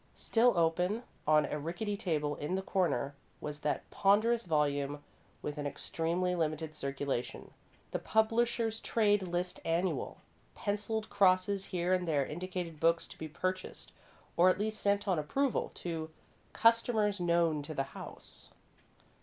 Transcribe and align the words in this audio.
Still 0.15 0.57
open, 0.57 1.03
on 1.27 1.45
a 1.45 1.59
rickety 1.59 1.95
table 1.95 2.35
in 2.37 2.55
the 2.55 2.63
corner, 2.63 3.13
was 3.39 3.59
that 3.59 3.87
ponderous 3.91 4.45
volume 4.45 5.03
with 5.43 5.59
an 5.59 5.67
extremely 5.67 6.33
limited 6.33 6.75
circulation: 6.75 7.51
The 7.91 7.99
Publishers' 7.99 8.79
Trade 8.79 9.21
List 9.21 9.59
Annual. 9.63 10.17
Pencilled 10.55 11.07
crosses 11.11 11.65
here 11.65 11.93
and 11.93 12.07
there 12.07 12.25
indicated 12.25 12.79
books 12.79 13.05
to 13.09 13.17
be 13.19 13.27
purchased, 13.27 13.91
or 14.37 14.49
at 14.49 14.57
least 14.57 14.79
sent 14.81 15.07
on 15.07 15.19
approval, 15.19 15.71
to 15.75 16.09
"customers 16.51 17.19
known 17.19 17.61
to 17.61 17.75
the 17.75 17.83
House." 17.93 18.49